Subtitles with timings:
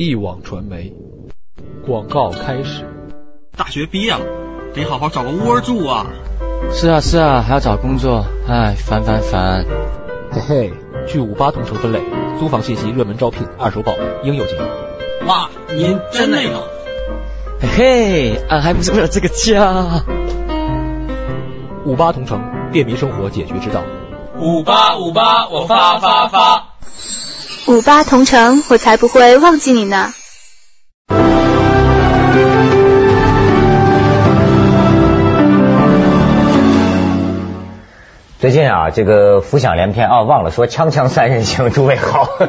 [0.00, 0.94] 一网传媒
[1.84, 2.86] 广告开始。
[3.54, 4.20] 大学毕业了，
[4.72, 6.06] 得好好找个窝住啊！
[6.72, 9.66] 是啊是啊，还要找工作，哎，烦烦烦。
[10.30, 10.72] 嘿嘿，
[11.06, 12.00] 据五八同城分类，
[12.38, 14.62] 租房信息热门招聘二手宝应有尽有。
[15.26, 16.66] 哇，您真那个？
[17.60, 20.02] 嘿嘿，俺还不是为了这个家。
[21.84, 22.40] 五八同城，
[22.72, 23.82] 便民生活解决之道。
[24.38, 26.68] 五八五八，我发发发。
[27.70, 30.12] 五八同城，我才不会忘记你呢。
[38.40, 42.28] 最近啊，这个浮想联翩啊，忘了说锵锵三人行，诸位好。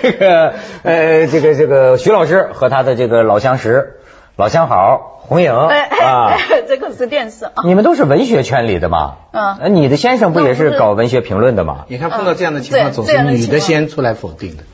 [0.00, 0.54] 这个
[0.84, 3.94] 呃，这个这个徐老师和他的这个老相识、
[4.36, 6.36] 老相好红影啊，
[6.68, 7.52] 这个是电视啊。
[7.64, 9.14] 你们都是文学圈里的嘛？
[9.32, 9.74] 嗯。
[9.74, 11.84] 你的先生不也是搞文学评论的吗？
[11.88, 14.64] 你看碰到这样的情况，总是女的先出来否定的。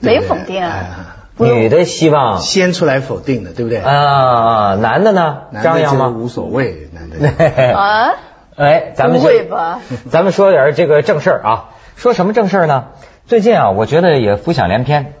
[0.00, 1.16] 没否定啊。
[1.38, 3.78] 女的希望先出来否定的，对不对？
[3.78, 5.42] 啊，男的呢？
[5.62, 6.08] 张扬吗？
[6.08, 7.16] 无所谓，男的。
[7.76, 8.14] 啊。
[8.56, 9.80] 哎，咱们会吧？
[10.10, 11.64] 咱们说点这个正事儿啊。
[11.94, 12.86] 说什么正事儿呢？
[13.26, 15.14] 最近啊，我觉得也浮想联翩。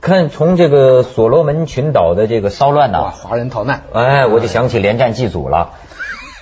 [0.00, 5.70] 看从这个所罗门群岛的这个骚乱呐，华人逃难，哎，我就想起连战祭祖了。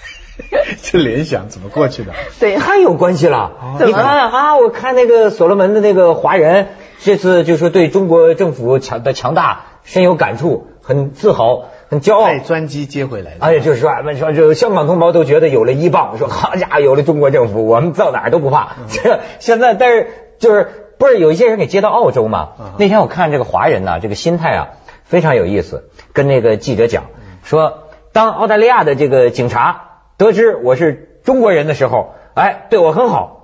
[0.82, 2.12] 这联想怎么过去的？
[2.38, 3.52] 对，还有关系了。
[3.84, 6.68] 你看啊，我看那个所罗门的那个华人，
[7.00, 11.66] 这次就说对中国政府强的强大深有感触，很自豪。
[11.88, 13.36] 很骄傲，带专机接回来的。
[13.38, 18.74] 而且就是说，说这香港同胞都觉得有了依傍，说好家伙，有了中国政府，我们到哪儿都不怕。
[18.88, 20.08] 这 现在，但是
[20.40, 22.50] 就是不是有一些人给接到澳洲嘛？
[22.78, 24.68] 那天我看这个华人呢，这个心态啊
[25.04, 27.04] 非常有意思，跟那个记者讲
[27.42, 33.34] 说，当澳大利亚的这个警察得知我是中国人的时候，哎，对我很好。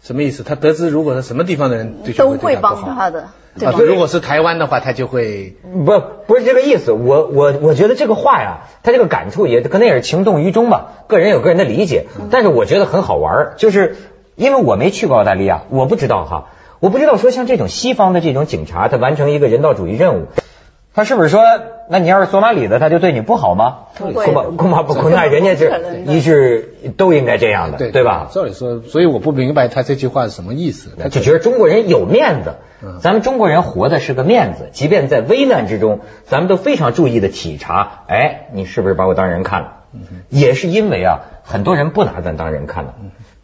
[0.00, 0.44] 什么意思？
[0.44, 3.28] 他得知如果是什么地方的人对都会帮他的。
[3.66, 6.92] 啊，如果是台湾的话，他就会不不是这个意思。
[6.92, 10.92] 我我我觉得这个话呀，他这个感触也可能也是情动于衷吧。
[11.08, 13.96] 个人有个人的理解，但是我觉得很好玩，就是
[14.36, 16.46] 因为我没去过澳大利亚，我不知道哈，
[16.80, 20.26] 我不知道说像这种西方的这种警察，他完成一个人道主义任务。
[20.94, 21.42] 他是不是说，
[21.90, 23.86] 那你要是索马里的，他就对你不好吗？
[23.96, 28.28] 恐怕恐怕不 可能，人家是一是都应该这样的，对吧？
[28.32, 30.90] 照理说，所以我不明白他这句话是什么意思。
[31.00, 32.54] 他就觉得中国人有面子，
[33.00, 38.02] 咱们中国人活的是个面子，即便在危难之中，咱们都非常注意的体察。
[38.08, 39.72] 哎，你是不是把我当人看了？
[40.28, 42.94] 也是因为啊，很多人不拿咱当人看了。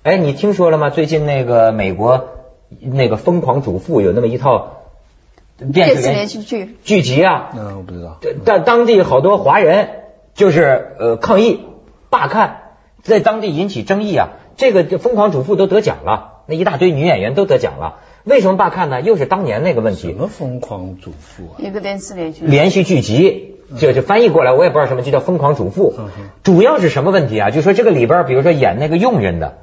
[0.03, 0.91] 哎，你听说了吗？
[0.91, 2.31] 最近那个美国
[2.81, 4.81] 那个疯狂主妇有那么一套。
[5.73, 8.19] 电视连续剧剧集啊，嗯，我不知道。
[8.45, 9.89] 但当地好多华人
[10.35, 11.61] 就是呃抗议
[12.11, 14.31] 罢看，在当地引起争议啊。
[14.57, 18.01] 这个《疯狂主妇》都得奖了，那一大堆女演员都得奖了。
[18.25, 19.01] 为什么罢看呢？
[19.01, 20.09] 又是当年那个问题。
[20.09, 21.59] 什么疯狂主妇啊？
[21.59, 25.93] 一个电视连续连续剧集，就就翻译过来，我也不知道什么，就叫《疯狂主妇》。
[26.43, 27.51] 主要是什么问题啊？
[27.51, 29.59] 就说这个里边，比如说演那个佣人的，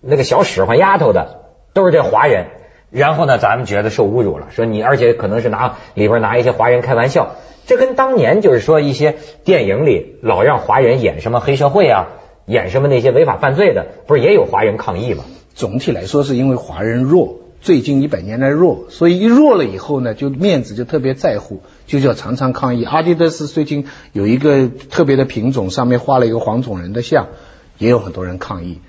[0.00, 1.45] 那个小使唤丫头的，
[1.76, 2.46] 都是这华人。
[2.90, 12.06] 然后呢，咱们觉得受侮辱了，说你而且可能是拿里边拿一些华人开玩笑，这跟当年就是说一些电影里老让华人演什么黑社会啊，
[12.46, 15.24] 演什么那些违法犯罪的，不是也有华人抗议吗？
[15.54, 22.84] 总体来说是因为华人弱，最近一百年来弱，所以一弱了以后呢，就面子就特别在乎，就叫常常抗议。
[22.84, 27.26] 阿迪达斯最近有一个特别的品种，上面画了一个黄种人的像，
[27.78, 28.80] 也有很多人抗议。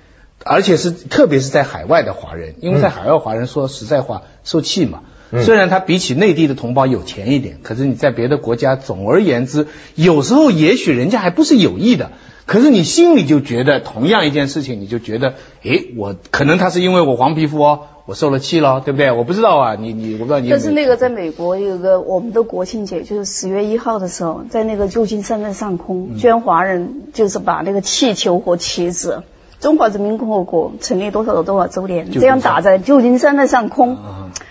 [0.48, 5.00] 而且是特别是在海外的华人，因为在海外华人说实在话受气嘛。
[5.44, 12.12] 虽然他比起内地的同胞有钱一点，可是你在别的国家，总而言之，有时候也许人家还不是有意的，
[12.46, 19.12] 可是你心里就觉得同样一件事情，你就觉得，诶，我可能他是因为我黄皮肤哦，我受了气了，对不对？
[19.12, 20.48] 我不知道啊，你你我不知道你。
[20.48, 29.24] 但是那个在美国有个我们的国庆节，就是十月一号的时候，在那个旧金山的上空，居然华人就是把那个气球和旗子。
[29.60, 32.10] 中华人民共和国成立多少多少周年？
[32.12, 33.98] 这样打在旧金山的上空，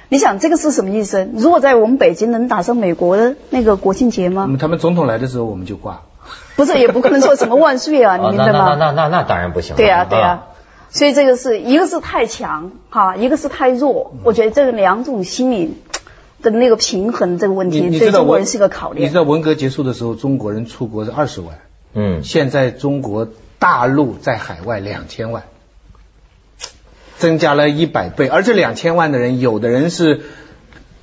[0.09, 1.29] 你想这个是什么意思？
[1.33, 4.49] 如果在我们北京能打上美国的那个国庆节吗？
[4.59, 6.01] 他们总统来的时候我们就挂。
[6.57, 8.75] 不是，也不可能说什么万岁啊， 你明白吗？
[8.75, 9.77] 那那那那当然不行。
[9.77, 10.43] 对呀对呀，
[10.89, 14.13] 所以这个是一个是太强哈，一个是太弱。
[14.25, 15.77] 我觉得这两种心理
[16.41, 19.03] 的那个平衡这个问题，对中国人是个考验。
[19.03, 21.59] 你知道文革结束的时候，中国人出国是二十万。
[21.93, 22.25] 嗯。
[22.25, 23.29] 现在中国。
[23.59, 25.43] 大陆在海外两千万，
[27.17, 30.21] 增加了一百倍，而这两千万的人，有的人是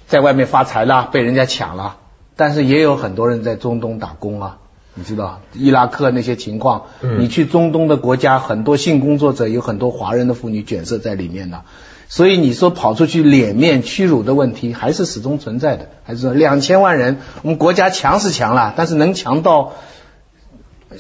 [0.07, 1.97] 在外面发财了，被人家抢了，
[2.37, 4.59] 但是也有很多人在中东打工啊，
[4.95, 6.83] 你知道伊拉克那些情况，
[7.19, 11.63] 你去中东的国家，很多性工作者有很多华人的妇女卷色在里面呢。
[12.07, 19.73] 所以你说跑出去脸面屈辱的问题还是始终存在的，还是说两千万人，我们国家强是强了，但是能强到。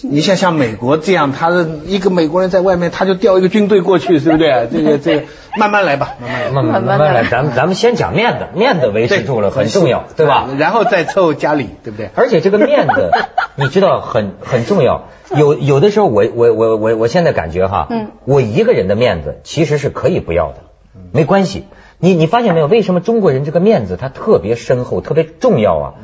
[0.02, 4.68] 你像像美国这样，他的一个美国人在外面，他就调一个军队过去，是不是？
[4.72, 5.22] 这个这个，
[5.58, 10.48] 慢慢来吧，慢慢来，慢慢慢慢来，咱们咱们先讲面子，面子维持住了很重要，对吧？
[10.58, 12.10] 然后再凑家里，对不对？
[12.14, 13.10] 而且这个面子，
[13.56, 15.08] 你知道很很重要。
[15.36, 20.58] 有有的时候，我我我我我现在感觉哈，嗯，我一个人的面子其实是可以不要的，
[21.12, 21.64] 没关系。
[21.98, 22.66] 你你发现没有？
[22.66, 25.94] 为什么中国人这个面子他特别深厚，特别重要啊？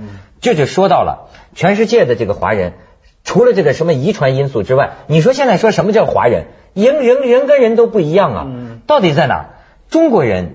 [0.40, 2.72] 这就说到了全世界的这个华人。
[3.24, 6.46] 除了这个什么遗传因素之外，你说现在说什么叫华人？
[6.72, 8.46] 人人人跟人都不一样啊，
[8.86, 9.46] 到底在哪儿？
[9.88, 10.54] 中国人，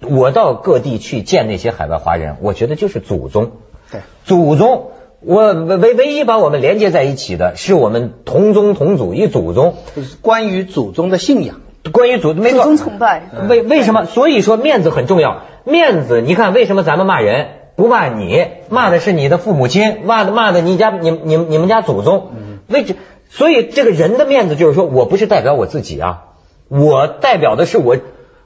[0.00, 3.52] 我到各地去见那些海外华人，我觉得就是祖宗。
[3.92, 9.76] 对，祖宗，我唯唯一把我们连接在一起的是我们同宗同祖一祖宗。
[9.94, 11.60] 就是关于祖宗的信仰，
[11.92, 13.22] 关于祖没错祖宗崇拜。
[13.48, 14.06] 为为什么？
[14.06, 15.42] 所以说面子很重要。
[15.64, 17.48] 面子，你看为什么咱们骂人？
[17.76, 22.30] 不骂你，骂的是你的父母亲，骂的骂的你家你你你们家祖宗，
[22.68, 22.94] 为这
[23.30, 26.24] 所以这个人的面子就是说我不是代表我自己啊，
[26.68, 27.96] 我代表的是我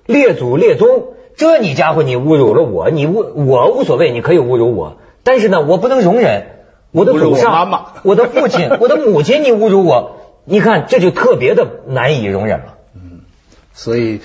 [0.06, 1.09] 列祖列宗。
[1.37, 6.47] 这你家伙你侮辱了我，你侮我无所谓，你可以侮辱我，但是呢，我不能容忍
[6.93, 12.75] 我的祖上、 我的父亲、 我的母亲你侮辱我，你看这就特别的难以容忍了。
[12.94, 13.23] 嗯，
[13.73, 14.21] 所以。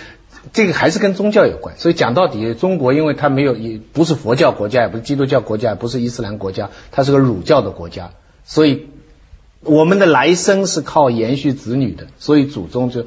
[0.53, 8.11] 这个还是跟宗教有关，所以讲到底，中国因为它没有，也不是佛教国家，也不是基督教国家，也不是伊斯兰国家，它是个儒教的国家，
[8.43, 8.87] 所以
[9.63, 13.05] 我们的来生是靠延续子女的，所以祖宗就。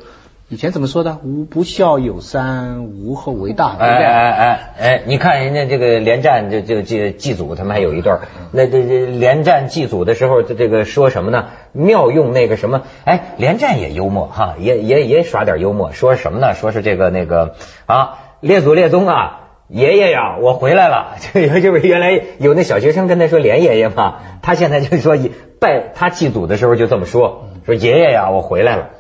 [0.49, 1.19] 以前怎么说的？
[1.25, 4.05] 无不孝有三，无后为大，对不对？
[4.05, 8.21] 哎哎哎哎，你看人家这个连战，这这这祭祖，他们还有一段
[8.53, 11.47] 那这这连战祭祖的时候，这这个说什么呢？
[11.72, 12.82] 妙用那个什么？
[13.04, 16.54] 哎，连战也幽默哈，也也也耍点幽默，说什么呢？
[16.54, 21.16] 说是这个那个啊，列祖列宗啊，爷爷呀，我回来了。
[21.32, 25.16] 这个就是原来有那小学生跟他说连爷爷嘛，他现在就说
[25.58, 28.90] 拜他祭祖的时候就这么说，说爷爷呀，我回来了。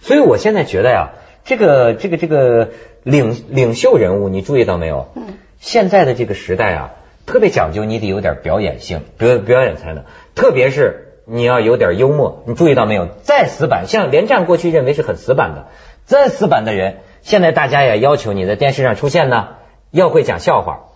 [0.00, 1.10] 所以我现在觉得呀，
[1.44, 2.70] 这个这个这个
[3.02, 5.08] 领领袖人物，你注意到没有？
[5.16, 5.22] 嗯。
[5.58, 6.90] 现在的这个时代啊，
[7.26, 10.04] 特别讲究，你得有点表演性，表表演才能。
[10.34, 13.06] 特别是你要有点幽默，你注意到没有？
[13.22, 15.68] 再死板，像连战过去认为是很死板的，
[16.04, 19.50] 再死板的人，现在大家也要求你在电视上出现呢，
[19.92, 20.86] 要会讲笑话。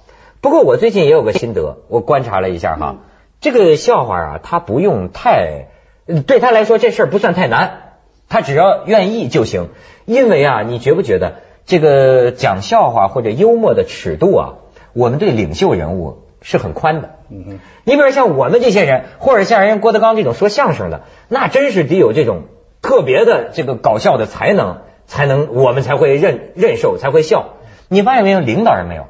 [0.41, 2.97] 不过我最近也有个心得， 我观察了一下哈，
[3.41, 5.69] 这个笑话啊，他不用太，
[6.27, 7.81] 对他来说这事儿不算太难。
[8.29, 9.69] 他只要愿意就行，
[10.05, 14.55] 因为啊，你觉不觉得这个讲笑话或者幽默的尺度啊，
[14.95, 17.17] 我们对领袖人物是很宽的。
[17.29, 17.59] 嗯嗯。
[17.83, 22.43] 你比如像我们这些人，或者像人郭德纲这种说相声的，那真是得有这种
[22.81, 27.55] 特别的这个搞笑的才能，才能我们才会认认受，才会笑。
[27.89, 29.07] 你发现没有，领导人没有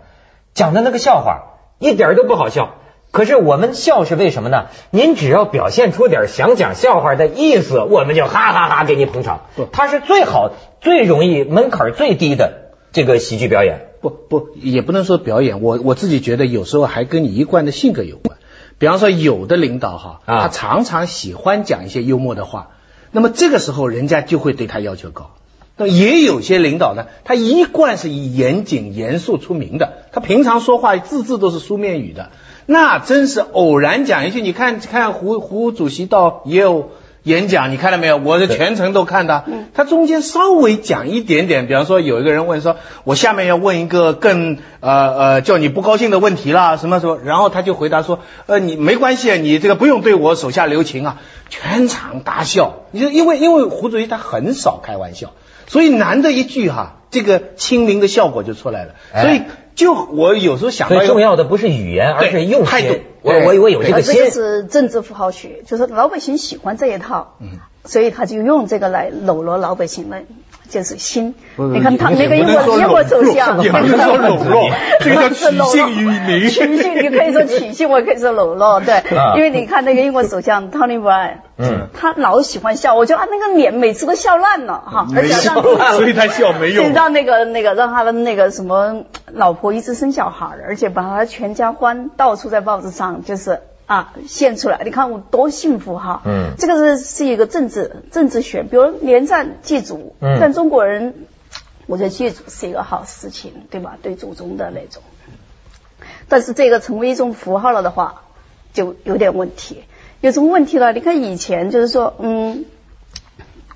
[0.54, 2.76] 讲的那个笑话一点都不好笑。
[3.10, 4.66] 可是我们笑是为什么呢？
[4.90, 9.42] 您只要表现出点想讲笑话的意思，我们就哈哈哈给你捧场。
[9.54, 10.50] 不，它是最好、
[10.80, 13.86] 最容易、门槛最低的这个喜剧表演。
[14.10, 15.62] 不不，也不能说表演。
[15.62, 18.36] 我我自己觉得有时候还跟你一贯的性格有关。
[18.76, 22.72] 比方说，有的领导哈，他常常喜欢讲一些幽默的话，
[23.12, 25.30] 那么这个时候人家就会对他要求高。
[25.76, 32.30] 那也有些领导呢，他一贯是以严谨严肃出名的，他平常说话字字都是书面语的。
[32.66, 36.90] 那真是偶然讲一句，你看看胡胡主席到也有
[37.24, 38.18] 演讲，你看到没有？
[38.18, 39.44] 我是全程都看的。
[39.72, 51.16] 他中间稍微讲一点点，比方说有一个人问说，我下面要问一个更呃呃叫你不高兴的问题啦，什么什么，然后他就回答说，呃你没关系，你这个不用对我手下留情啊，
[51.48, 52.74] 全场大笑。
[52.90, 55.32] 你说因为因为胡主席他很少开玩笑，
[55.66, 58.94] 所以难得一句哈，这个亲民的效果就出来了。
[59.12, 59.42] 所以。
[59.74, 63.02] 就我有时候想，最重要的不是语言，而是用心。
[63.22, 64.14] 我我我有这个心。
[64.14, 67.38] 这是政治符号学，就是老百姓喜欢这一套，
[67.84, 70.28] 所以他就用这个来笼络老百姓们。
[70.68, 75.30] 就是心，你看他那个英国英国首相，也不能说 笼络，这个叫
[75.70, 76.48] 取信于民。
[76.48, 79.02] 取信，你可以说取信，我可以说笼络，对。
[79.36, 85.62] 因为你看那个英国首相 Tony Blair，嗯，他老喜欢笑，我觉得他那个脸每次都笑烂了哈，而且让，
[85.94, 86.92] 所以他笑没用。
[86.92, 93.60] 让那个那个让他的那个什么老婆一直生小孩，而且把他全家欢到处在报纸上就是。
[93.86, 94.80] 啊，献出来！
[94.84, 96.22] 你看我多幸福哈！
[96.24, 101.14] 嗯，这个是是一个政治政治学，比如连战祭祖，嗯，但中国人，
[101.86, 103.98] 我觉得祭祖是一个好事情，对吧？
[104.02, 105.02] 对祖宗的那种。
[106.28, 108.22] 但是这个成为一种符号了的话，
[108.72, 109.84] 就有点问题。
[110.20, 110.92] 有什么问题呢？
[110.92, 112.64] 你看以前就是说，嗯，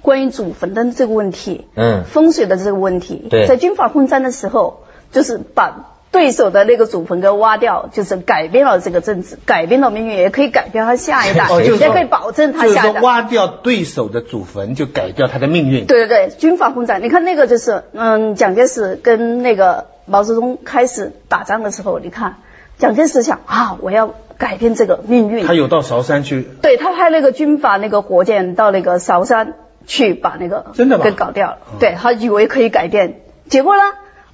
[0.01, 4.85] 关于祖坟的这个问题，嗯，风水的这个问题，对，在军阀混战的时候。
[5.11, 12.93] 就是把对手的那个祖坟给挖掉，就是改变了这个政治，改变了命运，也可以改变他下一代，哦就是也可以保证他下一代。
[12.93, 15.87] 说挖掉对手的祖坟，就改掉他的命运。
[15.87, 22.37] 对对对，军阀混战，你看那个就是，嗯，蒋介石跟那个毛泽东开始打仗的时候，你看
[22.79, 29.55] 蒋介石想啊，我要改变这个命运他，有到韶山去，对他派那个军阀那个火箭到那个韶山
[29.87, 33.83] 去把那个真的吗给搞掉了，嗯对他以为可以改变，结果呢？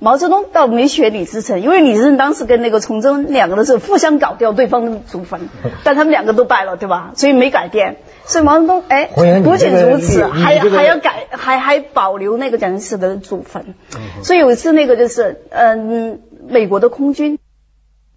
[0.01, 5.49] 毛泽东倒没学李自成，因为李自成当时跟那个崇祯两个人是互相搞掉对方的祖坟，
[5.83, 7.13] 但他们两个都败了，对吧？
[7.15, 7.97] 所以没改变。
[8.27, 9.07] 所以毛泽东哎
[9.43, 13.75] 不仅如此，还还要改，还还保留那个蒋介石的祖坟。
[13.95, 17.39] 嗯所以有一次那个就是嗯，美国的空军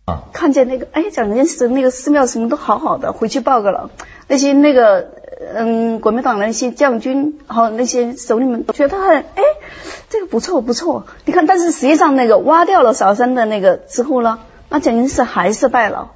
[0.08, 3.90] 啊看见那个哎，蒋介石那个寺庙什么都好好的，回去报告了。
[4.30, 5.10] 那些那个
[5.54, 9.44] 嗯，国民党的那些将军还有那些首领们都觉得很哎，
[10.10, 11.06] 这个不错不错。
[11.26, 16.12] 你看，但是实际上那个挖掉了韶山的那个之后呢，那蒋介石还是败了。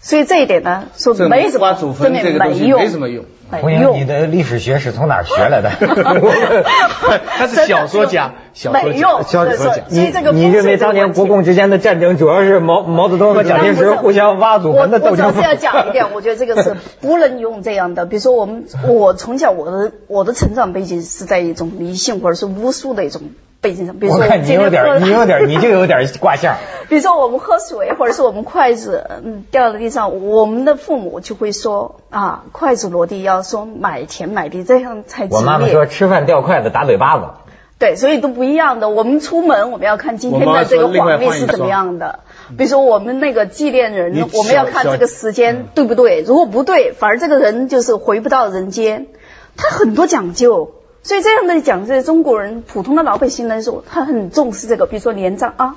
[0.00, 4.04] 所以这一点呢，说没什么，挖祖坟证明这个东西用，没什么用红英，你。
[4.06, 5.70] 的历史学是从哪儿学来的？
[7.26, 9.82] 他是小说家，小说家，没用，小说家。
[9.88, 18.06] 你这个你认为当年国共之间的战争主要是毛毛泽东和蒋介石互相挖祖坟的斗争我我是要讲一点，我觉得这个是不能用这样的。
[18.06, 23.22] 比如说我们，我从小我的我的成长背景是在一种迷信或者是巫术的一种
[23.60, 23.96] 背景上。
[23.96, 26.56] 比如我说看你有点，你有点，你就有点卦象。
[26.88, 35.34] 比如说我们喝水，或者是我们筷子嗯掉在地上，我们的父母就会说啊，筷子落地要说买田买地，这样才吉利。
[35.34, 37.24] 我妈妈说吃饭掉筷子打嘴巴子。
[37.78, 38.88] 对，所以都不一样的。
[38.88, 42.20] 我们出门我们要看今天的这个黄历是怎么样的。
[42.56, 46.22] 比如说我们那个纪念人，我们要看这个时间对不对。
[46.26, 49.08] 如果不对，反而这个人就是回不到人间。
[49.58, 50.75] 他很多讲究，
[51.06, 54.86] 所以这样的讲这，中国人普通的老百姓来说，他很重视这个。
[54.86, 55.76] 比如说连葬啊，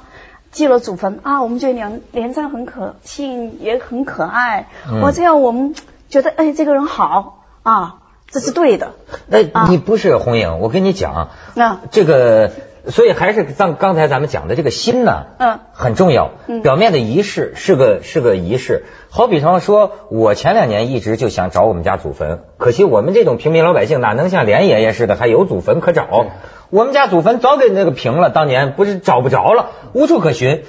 [0.52, 4.70] 祭了祖坟啊，我们觉得连连葬很可信，也很可爱。
[4.92, 5.76] 嗯，这样我们
[6.10, 7.98] 觉得哎，这个人好啊，
[8.32, 8.94] 这是对的。
[9.28, 12.52] 那啊你不是红影，我跟你讲，那这个，
[12.88, 16.32] 所以还是刚刚才咱们讲的这个心呢，嗯很重要。
[16.48, 26.28] 嗯表面的仪式是个是个仪式，好比方说，我前两年一直就想找我们家祖坟，可惜我们这种平民老百姓哪能像连爷爷似的还有祖坟可找？
[26.70, 30.64] 我们家祖坟早给那个平了，当年不是找不着了，无处可寻。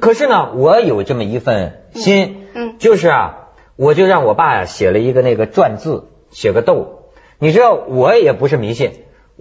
[0.00, 3.34] 可是呢，我有这么一份心，嗯就是啊，
[3.76, 7.10] 我就让我爸呀写了一个那个篆字，写个斗。
[7.38, 8.92] 你知道我也不是迷信，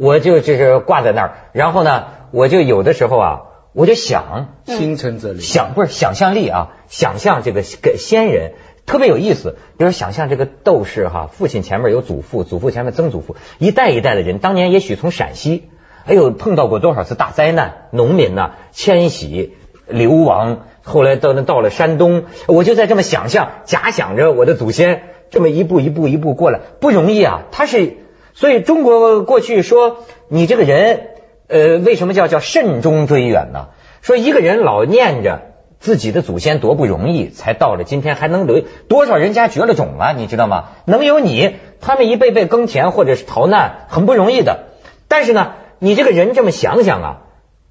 [0.03, 3.41] 我就就是挂在那儿，然后呢，我就有的时候啊，
[3.71, 5.41] 我就想心诚则灵。
[5.41, 8.53] 想不是想象力啊，想象这个个先人
[8.87, 9.57] 特别有意思。
[9.77, 15.69] 比如想象这个斗士哈，父亲前面有祖父，祖父前面曾祖父，一代一代的人，当年也许从陕西，
[16.07, 19.53] 哎呦碰到过多少次大灾难，农民呐、迁徙、
[19.87, 27.43] 流亡，后来到到了山东，我就在这么想象，假想着我的祖先这么一步一步一步过来，不容易啊。
[27.51, 27.97] 他是，
[28.33, 29.97] 所以中国过去说
[30.27, 31.09] 你这个人，
[31.47, 33.69] 呃，为什么叫叫慎终追远呢？
[34.01, 35.41] 说一个人老念着
[35.79, 40.13] 自己的祖先多不容易，才到了今天，还能留多少人家绝了种啊？
[40.13, 40.69] 你知道吗？
[40.85, 44.67] 能有你，他们一辈辈耕田或者是逃难，很不容易的。
[45.07, 47.17] 但是呢，你这个人这么想想啊，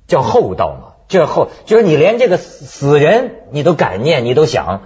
[0.07, 0.87] 叫厚道嘛。
[1.09, 4.83] 这厚就是你连这个死死人你都感念，你都想，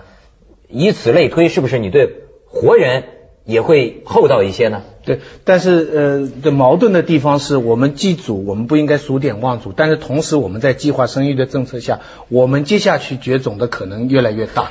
[0.69, 2.09] 以此类推，是不是你对
[2.47, 3.05] 活人
[3.45, 4.83] 也会厚道一些呢？
[5.05, 14.67] 对，但是呃，的矛盾的地方是我们祭祖，我们不应该数典忘祖，但是同时我们在计划生育的政策下，我们接下去绝种的可能越来越大。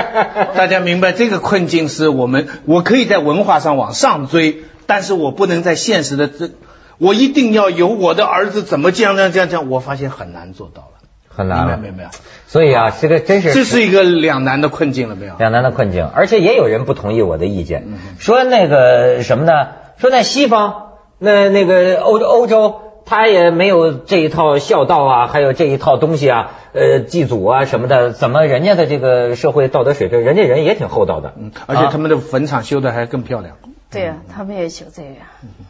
[0.56, 6.50] 大家明白这个困境是我们，我可以在文化上往上追，但是我不能在现实的这，
[6.96, 11.03] 我一定要有我的儿子怎么这样这样这样这样，我发现很难做到了。
[11.36, 12.08] 很难了明白没有？
[12.46, 15.34] 所以啊，这个真是这是一个两难的困境了没有？
[15.38, 17.86] 两难的困境，而且也有人不同意我的意见，
[18.18, 19.52] 说那个什么呢？
[19.96, 33.56] 说在西方，那那个欧洲欧洲，他也没有这一套孝道啊，还有这一套东西啊，呃，祭祖啊什么的，怎么人家的这个社会道德水平，人家人也挺厚道的，嗯，而且他们的坟场修的还更漂亮。
[33.90, 35.08] 对呀、他们也修这个。
[35.10, 35.16] 呀，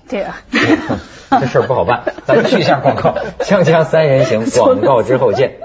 [0.08, 0.36] 对呀、
[1.40, 5.56] 这事儿不好办，咱们去一下广告，锵锵三人行，广告之后见。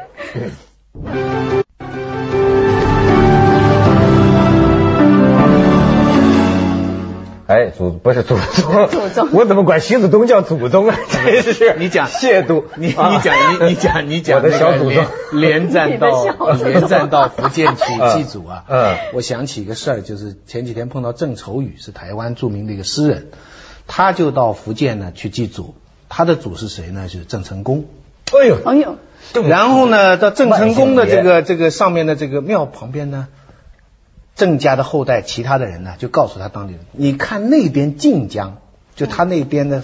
[7.50, 10.96] 哎，祖不是祖宗，祖宗 我怎么管徐子东叫祖宗啊？
[11.10, 23.30] 真是你讲亵渎，你啊你讲你你讲你讲我的小祖宗连连战到连战到福建去 祭祖啊，嗯我想起一个事儿，就是前几天碰到郑愁予，是台湾著名的一个诗人，
[23.88, 25.74] 他就到福建呢去祭祖，
[26.08, 27.10] 他的祖是谁呢？
[27.10, 27.86] 是郑成功。
[28.32, 28.98] 哎呦，朋友，
[29.48, 33.28] 然后呢，到郑成功的这个这个上面的这个庙旁边呢，
[34.40, 38.58] 郑家的后代其他的人呢，就告诉他当地人，你看那边晋江，
[38.96, 39.84] 就他那边的，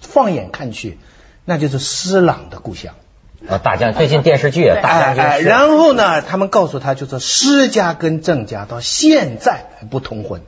[0.00, 0.98] 放眼看去，
[1.44, 2.94] 那就是施琅的故乡。
[3.48, 10.42] 啊，大将最近电视剧啊，大将军哎哎，然后呢，他们告诉他，就是施家跟郑家到现在还不通婚。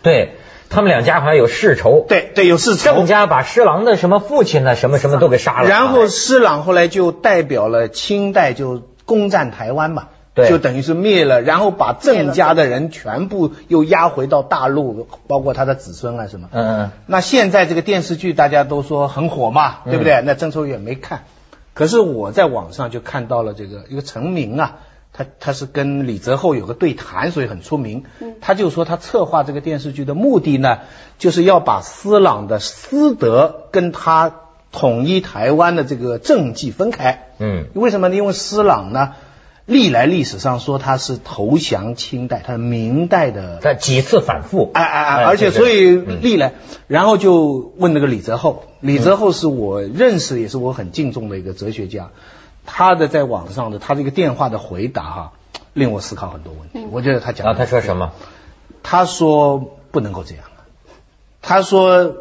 [0.00, 0.36] 对
[0.70, 3.06] 他们两家好像有世仇，对对，有世仇郑。
[3.06, 16.48] 家把施琅的什么父亲呢，什么什么都给杀了，然后施琅后来就代表了清代就攻占台湾嘛，对就等于是灭了，然后把郑家的人全部又押回到大陆，包括他的子孙啊什么。
[16.52, 20.22] 嗯嗯那现在这个电视剧大家都说很火嘛，嗯对不对？
[20.24, 21.24] 那郑愁予没看，
[21.74, 24.76] 可是我在网上就看到了这个一个陈明啊，
[25.12, 28.04] 他他是跟李泽厚有个对谈，所以很出名。
[28.40, 30.78] 他就说他策划这个电视剧的目的呢，
[31.18, 34.32] 就是要把施琅的私德跟他
[34.70, 37.24] 统一台湾的这个政绩分开。
[37.40, 38.16] 嗯为什么呢？
[38.16, 39.12] 因为施琅呢，
[39.68, 46.54] 历来历史上说他是投降清代，他是明代的他几次反复，哎哎哎，而且所以嗯历来，
[46.86, 52.08] 然后就问那个李泽厚，李泽厚是我认识，也是我很敬重的一个哲学家，
[52.64, 55.32] 他的在网上的他这个电话的回答哈、
[55.74, 56.88] 令我思考很多问题。
[56.90, 58.12] 我觉得他讲啊，他说什么？
[58.82, 59.58] 他说
[59.90, 60.44] 不能够这样，
[61.42, 62.16] 他说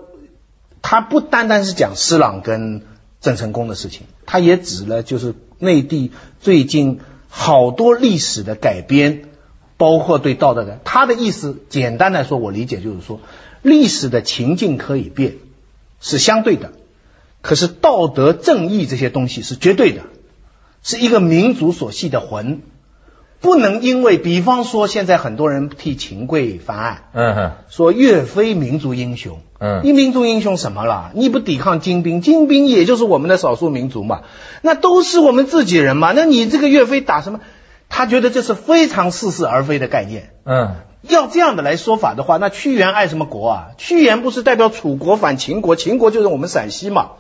[0.82, 2.82] 他不单单是讲施琅跟
[3.22, 6.12] 郑成功的事情，他也指了就是内地
[6.42, 7.00] 最近
[7.40, 9.30] 好多历史的改编，
[9.78, 10.80] 包括对道德的。
[10.84, 13.20] 他的意思简单来说，我理解就是说，
[13.62, 15.36] 历史的情境可以变，
[16.02, 16.72] 是相对的，
[17.42, 20.02] 可是道德正义这些东西是绝对的，
[20.82, 22.62] 是一个民族所系的魂。
[23.40, 31.12] 不能因为，比方说，现在很多人替秦桧翻案，嗯哼，说岳飞民族英雄，嗯你民族英雄什么了？
[31.14, 34.22] 你不抵抗金兵，金兵也就是我们的少数民族嘛，
[34.62, 37.40] 那都是我们自己人嘛，那你这个岳飞打什么？
[37.90, 40.34] 他觉得这是非常似是而非的概念。
[40.46, 43.68] 嗯要这样的来说法的话，那屈原爱什么国啊？
[43.78, 47.12] 屈原不是代表楚国反秦国，秦国就是我们陕西嘛。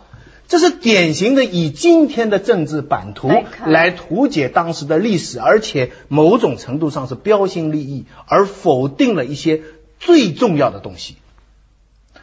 [0.50, 3.30] 这是典型的以今天的政治版图
[3.66, 9.62] 来图解当时的历史，而且某种程度上是标新立异，而否定了一些
[10.00, 11.18] 最重要的东西。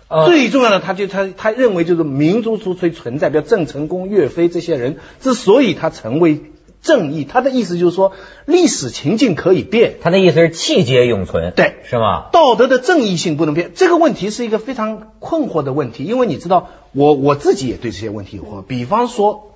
[0.08, 8.12] 呃最重要的，他就他他认为就是民族之所以存在，比如郑成功、岳飞这些人之所以他成为正义，他的意思就是说
[8.44, 11.76] 历史情境可以变，他的意思是气节永存，对。
[11.84, 12.26] 是吗？
[12.32, 18.62] 道德的正义性不能变，这个问题是一个非常困惑的问题，因为你知道，我我自己也对这些问题有困惑。
[18.62, 19.54] 比方说，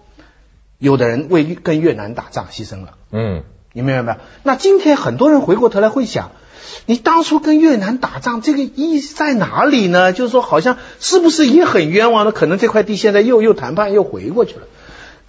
[0.79, 3.43] 有的人为跟越南打仗牺牲了，嗯。
[3.75, 4.19] 你明白没有？
[4.45, 6.33] 那今天很多人回过头来会想，
[6.87, 10.13] 你当初跟越南打仗，这个意义在哪里呢？
[10.13, 12.33] 就是说，好像是不是也很冤枉呢？
[12.33, 14.63] 可能这块地现在又又谈判又回过去了。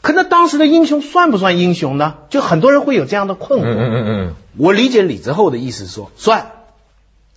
[0.02, 2.16] 可那当时的英雄算不算英雄呢？
[2.30, 3.66] 就很多人会有这样的困惑。
[3.66, 6.52] 嗯嗯嗯嗯，我理解李泽厚的意思说，算，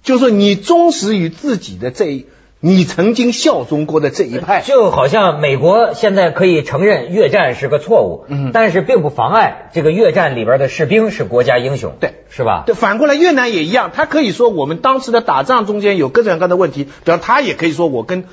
[0.04, 2.26] 就是说你忠实于自己的这一，
[2.64, 4.62] 你曾经效忠过的这一派。
[4.62, 12.62] 就好像美国现在可以承认越战是个错误，嗯但是并不妨碍这个越战里边的士兵是国家英雄，对，是吧？
[12.64, 18.26] 对，反过来越南也一样，他可以说我们当时的打仗中间有各种各样的问题，比方他也可以说我跟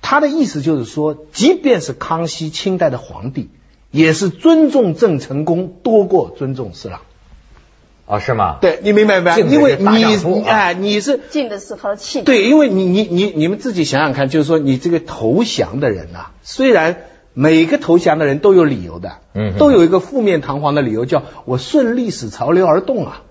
[0.00, 3.50] 他的意思就是说，即便是康熙清代的皇帝，
[3.90, 7.00] 也是尊重郑成功多过尊重施琅。
[8.12, 8.58] 哦，是吗？
[8.60, 9.32] 对你明白没？
[9.32, 12.20] 敬的是因为你哎，你是进的是他的气。
[12.20, 23.22] 对，因为你你你你们自己想想看，就是说你这个投降的人啊，虽然每个投降的人都有理由的，嗯都有一个负面堂皇的理由，叫我顺历史潮流而动啊。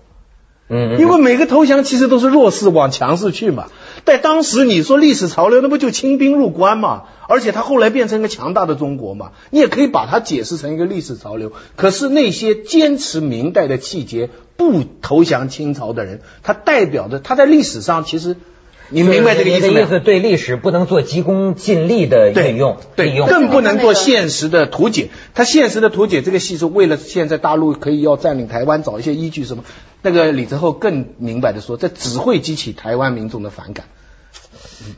[0.68, 3.66] 嗯，嗯因为每个投降其实都是弱势往强势去嘛。
[4.04, 7.04] 在当时你说历史潮流，那不就清兵入关嘛？
[7.28, 11.52] 而且他后来变成一个强大的中国嘛，你也可以把它解释成一个历史潮流。
[11.76, 14.28] 可是那些坚持明代的气节、
[14.70, 18.36] 不投降清朝的人，他代表的他在历史上其实，
[18.90, 19.72] 你明白这个意思没有？
[19.72, 25.10] 你的意思对历史不能做急功近利的运用，对，利用更不能做现实的图解。
[25.34, 29.64] 他现实的图解这个戏是为了现在大陆可以要占领台湾，找一些依据什么。
[30.02, 33.86] 那个李泽厚更明白的说，这只会激起台湾民众的反感。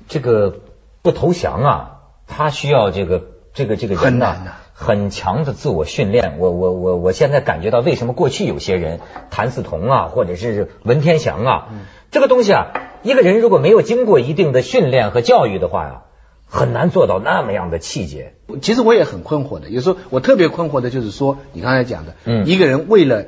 [0.09, 0.61] 这个
[1.03, 1.91] 不投降啊，
[2.27, 3.23] 他需要这个
[3.53, 6.37] 这个这个人呐、很难啊很强的自我训练。
[6.39, 8.99] 我我我我现在感觉到为什么过去有些人
[9.31, 11.79] 谭嗣同啊，或者是文天祥啊，嗯
[12.11, 12.67] 这个东西啊，
[13.03, 16.03] 一个人如果没有经过一定的训练和教育的话呀、
[16.47, 18.35] 很难做到那么样的气节。
[18.61, 23.27] 其实我也很困惑的，有时候我特别困惑的就是说，你刚才讲的，嗯一个人为了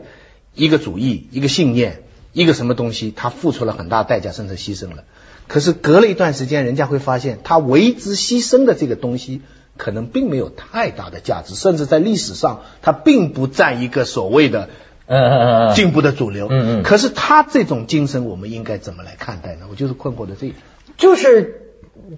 [0.54, 5.04] 一个主义、一个信念、一个什么东西，他付出了很大代价，甚至牺牲了。
[5.48, 9.42] 可是隔了一段时间，人家会发现他为之牺牲的这个东西
[9.76, 14.68] 可能并没有太大的价值，甚至在历史上它并不占一个所谓的
[15.06, 16.48] 嗯嗯嗯嗯，进步的主流。
[16.50, 19.66] 嗯嗯可是他这种精神，我们应该怎么来看待呢？
[19.70, 20.62] 我就是困惑的这一点。
[20.96, 21.72] 就是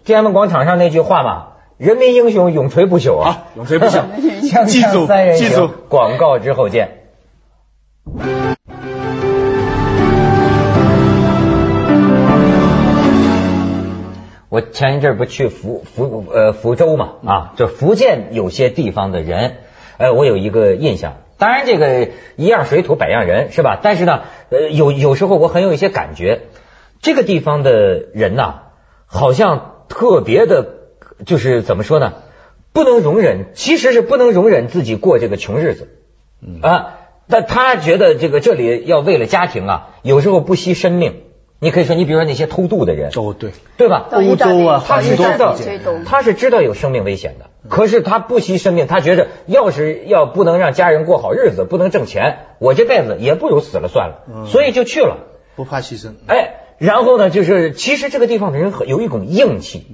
[0.05, 3.45] 天安门广场上那句话嘛，人民英雄永垂不朽啊！
[3.57, 4.05] 永垂不朽
[4.67, 6.99] 记住记住广告之后见。
[14.59, 19.59] 我前一阵儿不去福福呃福州嘛啊，就福建有些地方的人，
[19.99, 21.19] 呃，我有一个印象。
[21.39, 23.79] 当然，这个一样水土百样人是吧？
[23.81, 26.41] 但是呢，呃，有有时候我很有一些感觉，
[27.01, 27.73] 这个地方的
[28.13, 28.63] 人呐、
[29.07, 30.67] 好像特别的，
[31.25, 32.15] 就是怎么说呢？
[32.73, 35.89] 不能容忍，其实是不能容忍自己过这个穷日子。
[36.63, 41.28] 啊，但他觉得这个这里要为了家庭啊，有时候不惜生命。
[41.61, 44.09] 你可以说，你比如说那些偷渡的人，哦，对，对吧？
[44.13, 45.57] 欧洲啊他是知道，
[46.07, 55.27] 他是知道有生命危险的，可是他不惜生命，他觉得要是要不能让家人过好日子，不能挣钱，我这辈子也不如死了算了，所以就去了。
[55.57, 56.13] 不怕牺牲。
[56.29, 59.85] 哎，然后呢，就是其实这个地方的人很有一种硬气，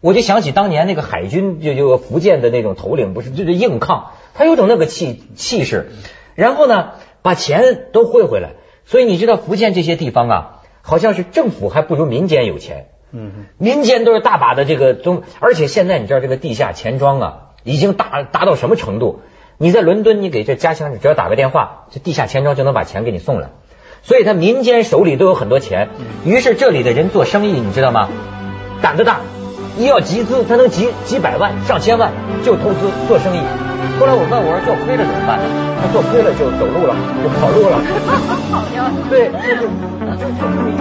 [0.00, 5.92] 我就想起当年那个海军，就就福建的那种头领，不是就是硬抗，他有种那个气气势，
[6.34, 8.54] 然后呢，把钱都汇回来，
[8.84, 19.20] 所以你知道福建这些地方啊，好像是政府还不如民间有钱，嗯，民间都是大把的这个中，而且现在你知道这个地下钱庄啊，已经达达到什么程度？
[19.58, 23.50] 你在伦敦，你给这家乡只要打个电话，这地下钱庄就能把钱给你送来。
[24.02, 25.90] 所以他民间手里都有很多钱，
[26.24, 28.08] 于是这里的人做生意，你知道吗？
[28.82, 29.20] 胆子大，
[29.78, 32.10] 一要集资，他能集几百万、上千万
[32.44, 33.40] 就投资做生意。
[33.98, 35.40] 后来我问我说做亏了怎么办？
[35.80, 37.80] 他做亏了就走路了，就跑路了。
[39.10, 39.62] 对，就是就
[40.16, 40.78] 就这么一个。